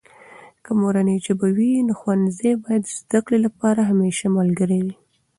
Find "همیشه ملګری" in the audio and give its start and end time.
3.89-4.79